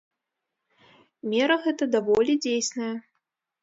[1.35, 2.95] Мера гэта даволі дзейсная.